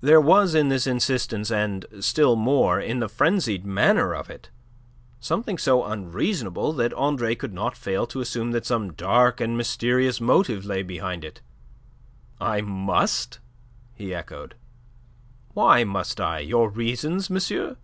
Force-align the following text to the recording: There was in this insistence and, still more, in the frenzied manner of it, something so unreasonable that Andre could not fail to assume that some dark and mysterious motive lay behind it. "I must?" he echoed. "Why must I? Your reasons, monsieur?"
There 0.00 0.18
was 0.18 0.54
in 0.54 0.70
this 0.70 0.86
insistence 0.86 1.50
and, 1.50 1.84
still 2.00 2.36
more, 2.36 2.80
in 2.80 3.00
the 3.00 3.06
frenzied 3.10 3.66
manner 3.66 4.14
of 4.14 4.30
it, 4.30 4.48
something 5.20 5.58
so 5.58 5.84
unreasonable 5.84 6.72
that 6.72 6.94
Andre 6.94 7.34
could 7.34 7.52
not 7.52 7.76
fail 7.76 8.06
to 8.06 8.22
assume 8.22 8.52
that 8.52 8.64
some 8.64 8.94
dark 8.94 9.42
and 9.42 9.54
mysterious 9.54 10.22
motive 10.22 10.64
lay 10.64 10.82
behind 10.82 11.22
it. 11.22 11.42
"I 12.40 12.62
must?" 12.62 13.40
he 13.94 14.14
echoed. 14.14 14.54
"Why 15.52 15.84
must 15.84 16.18
I? 16.18 16.38
Your 16.38 16.70
reasons, 16.70 17.28
monsieur?" 17.28 17.76